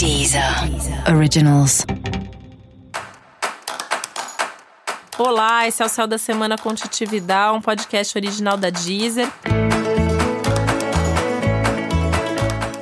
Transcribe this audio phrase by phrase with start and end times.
[0.00, 0.42] Deezer
[1.14, 1.84] Originals.
[5.18, 9.30] Olá, esse é o Céu da Semana com Titividade, um podcast original da Deezer.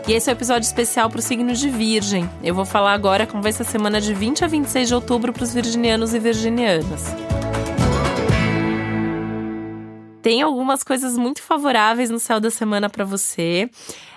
[0.07, 2.31] E esse é o um episódio especial para o signo de Virgem.
[2.41, 5.33] Eu vou falar agora como vai ser a semana de 20 a 26 de outubro
[5.33, 7.03] para os virginianos e virginianas.
[10.23, 13.69] Tem algumas coisas muito favoráveis no céu da semana para você.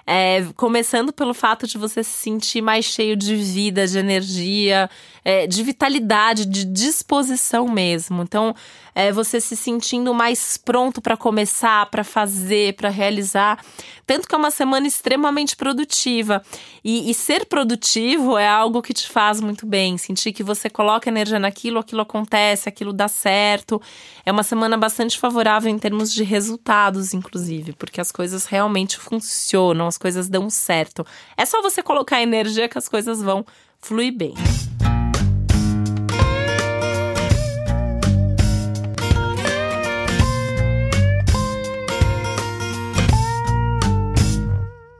[0.05, 4.89] É, começando pelo fato de você se sentir mais cheio de vida, de energia,
[5.23, 8.23] é, de vitalidade, de disposição mesmo.
[8.23, 8.55] Então,
[8.93, 13.63] é, você se sentindo mais pronto para começar, para fazer, para realizar.
[14.05, 16.43] Tanto que é uma semana extremamente produtiva.
[16.83, 19.97] E, e, ser produtivo é algo que te faz muito bem.
[19.97, 23.81] Sentir que você coloca energia naquilo, aquilo acontece, aquilo dá certo.
[24.25, 29.87] É uma semana bastante favorável em termos de resultados, inclusive, porque as coisas realmente funcionam,
[29.91, 31.05] as coisas dão certo.
[31.37, 33.45] É só você colocar energia que as coisas vão
[33.79, 34.33] fluir bem.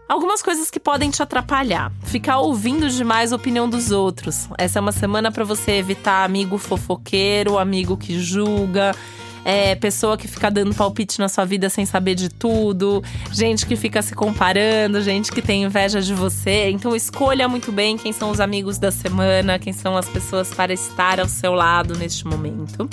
[0.10, 1.90] Algumas coisas que podem te atrapalhar.
[2.04, 4.50] Ficar ouvindo demais a opinião dos outros.
[4.58, 8.94] Essa é uma semana para você evitar amigo fofoqueiro, amigo que julga,
[9.44, 13.76] é, pessoa que fica dando palpite na sua vida sem saber de tudo, gente que
[13.76, 16.70] fica se comparando, gente que tem inveja de você.
[16.70, 20.74] Então escolha muito bem quem são os amigos da semana, quem são as pessoas para
[20.74, 22.90] estar ao seu lado neste momento.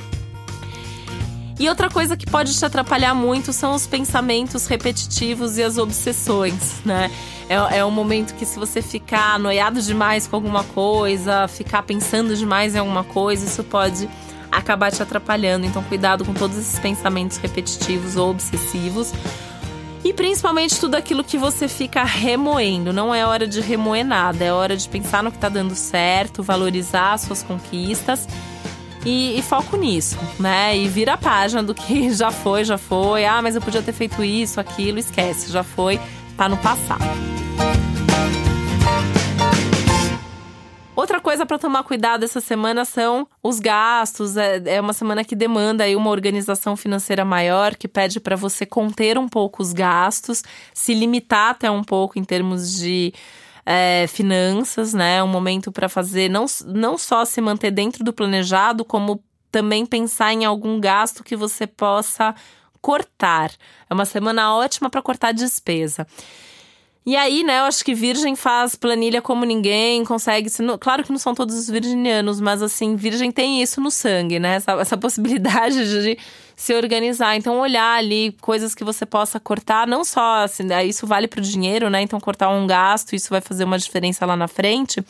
[1.59, 6.81] E outra coisa que pode te atrapalhar muito são os pensamentos repetitivos e as obsessões,
[6.85, 7.11] né?
[7.49, 12.37] É, é um momento que, se você ficar noiado demais com alguma coisa, ficar pensando
[12.37, 14.09] demais em alguma coisa, isso pode
[14.51, 15.67] acabar te atrapalhando.
[15.67, 19.13] Então, cuidado com todos esses pensamentos repetitivos ou obsessivos.
[20.05, 22.93] E principalmente tudo aquilo que você fica remoendo.
[22.93, 26.43] Não é hora de remoer nada, é hora de pensar no que está dando certo,
[26.43, 28.27] valorizar as suas conquistas
[29.05, 30.77] e, e, foco nisso, né?
[30.77, 33.25] E vira a página do que já foi, já foi.
[33.25, 36.01] Ah, mas eu podia ter feito isso, aquilo, esquece, já foi,
[36.37, 37.05] tá no passado.
[40.99, 44.37] Outra coisa para tomar cuidado essa semana são os gastos.
[44.37, 48.67] É, é uma semana que demanda aí uma organização financeira maior, que pede para você
[48.67, 50.43] conter um pouco os gastos,
[50.75, 53.15] se limitar até um pouco em termos de
[53.65, 55.23] é, finanças, né?
[55.23, 59.23] Um momento para fazer não, não só se manter dentro do planejado, como
[59.53, 62.35] também pensar em algum gasto que você possa
[62.83, 63.53] cortar.
[63.89, 66.09] É uma semana ótima para cortar despesa.
[67.07, 70.51] E aí, né, eu acho que Virgem faz planilha como ninguém, consegue.
[70.79, 74.57] Claro que não são todos os virginianos, mas assim, Virgem tem isso no sangue, né?
[74.57, 76.19] Essa, essa possibilidade de
[76.55, 77.35] se organizar.
[77.37, 81.39] Então, olhar ali coisas que você possa cortar, não só assim, né, isso vale para
[81.41, 82.03] o dinheiro, né?
[82.03, 85.03] Então, cortar um gasto, isso vai fazer uma diferença lá na frente.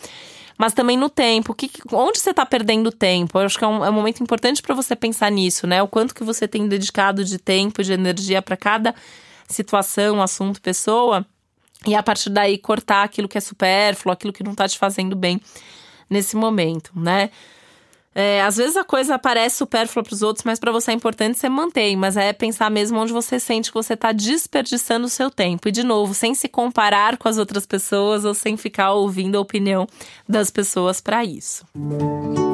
[0.56, 3.38] Mas também no tempo, que, onde você está perdendo tempo?
[3.38, 5.82] Eu acho que é um, é um momento importante para você pensar nisso, né?
[5.82, 8.94] O quanto que você tem dedicado de tempo, de energia para cada
[9.48, 11.26] situação, assunto, pessoa
[11.86, 15.14] e a partir daí cortar aquilo que é supérfluo, aquilo que não está te fazendo
[15.14, 15.40] bem
[16.10, 17.30] nesse momento, né?
[18.14, 21.38] É, às vezes a coisa parece supérflua para os outros, mas para você é importante
[21.38, 21.94] você manter.
[21.94, 25.68] Mas é pensar mesmo onde você sente que você está desperdiçando o seu tempo.
[25.68, 29.40] E, de novo, sem se comparar com as outras pessoas ou sem ficar ouvindo a
[29.40, 29.86] opinião
[30.28, 31.64] das pessoas para isso.
[31.76, 32.47] Música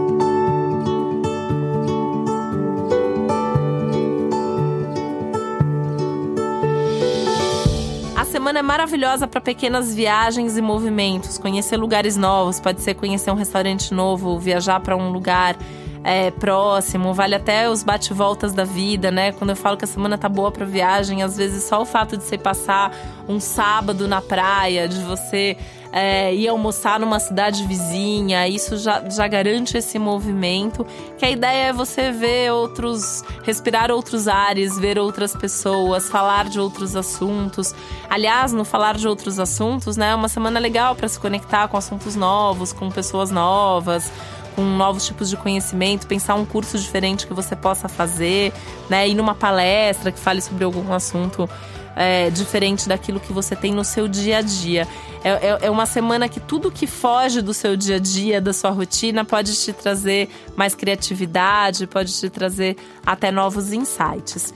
[8.45, 13.35] semana é maravilhosa para pequenas viagens e movimentos, conhecer lugares novos, pode ser conhecer um
[13.35, 15.57] restaurante novo, viajar para um lugar
[16.05, 19.33] é, próximo, vale até os bate-voltas da vida, né?
[19.33, 22.19] Quando eu falo que a semana tá boa para viagem, às vezes só o fato
[22.19, 22.95] de você passar
[23.27, 25.57] um sábado na praia, de você
[25.97, 30.85] é, ir almoçar numa cidade vizinha, isso já, já garante esse movimento.
[31.17, 36.59] Que a ideia é você ver outros, respirar outros ares, ver outras pessoas, falar de
[36.59, 37.73] outros assuntos.
[38.11, 41.77] Aliás, no falar de outros assuntos, né, é uma semana legal para se conectar com
[41.77, 44.11] assuntos novos, com pessoas novas
[44.57, 48.53] com novos tipos de conhecimento, pensar um curso diferente que você possa fazer,
[48.89, 49.09] né?
[49.09, 51.51] Ir numa palestra que fale sobre algum assunto
[51.97, 54.87] é, diferente daquilo que você tem no seu dia a dia.
[55.23, 58.53] É, é, é, uma semana que tudo que foge do seu dia a dia, da
[58.53, 62.77] sua rotina, pode te trazer mais criatividade, pode te trazer
[63.07, 64.53] até novos insights.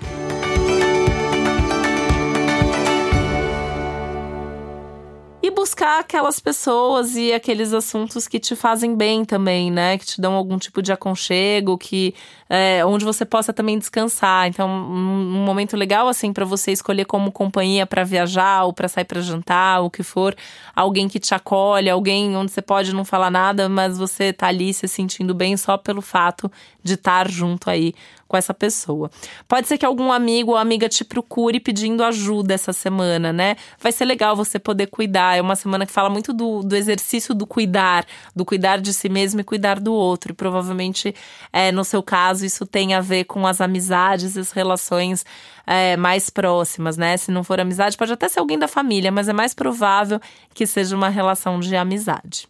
[5.79, 9.97] Buscar aquelas pessoas e aqueles assuntos que te fazem bem também, né?
[9.97, 12.17] Que te dão algum tipo de aconchego, que
[12.51, 14.49] é, onde você possa também descansar.
[14.49, 19.05] Então, um, momento legal assim para você escolher como companhia para viajar ou para sair
[19.05, 20.35] para jantar, o que for,
[20.75, 24.75] alguém que te acolhe, alguém onde você pode não falar nada, mas você tá ali
[24.75, 26.51] se sentindo bem só pelo fato
[26.83, 27.95] de estar junto aí
[28.29, 29.11] com essa pessoa.
[29.49, 33.57] Pode ser que algum amigo ou amiga te procure pedindo ajuda essa semana, né?
[33.81, 35.37] Vai ser legal você poder cuidar.
[35.37, 38.05] É uma semana que fala muito do, do exercício do cuidar,
[38.37, 40.33] do cuidar de si mesmo e cuidar do outro.
[40.33, 41.15] E provavelmente,
[41.51, 45.25] é, no seu caso, isso tem a ver com as amizades e as relações
[45.67, 47.17] é, mais próximas, né?
[47.17, 50.21] Se não for amizade, pode até ser alguém da família, mas é mais provável
[50.53, 52.47] que seja uma relação de amizade.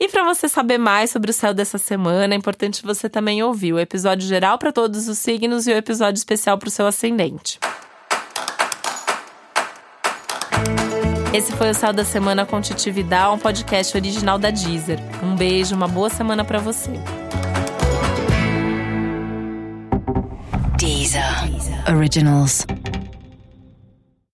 [0.00, 3.72] E para você saber mais sobre o céu dessa semana, é importante você também ouvir
[3.72, 7.58] o episódio geral para todos os signos e o episódio especial para o seu ascendente.
[11.34, 15.00] Esse foi o Céu da Semana com Titi Vidal, um podcast original da Deezer.
[15.22, 16.92] Um beijo, uma boa semana para você.
[20.78, 21.24] Deezer.
[21.92, 22.64] Originals.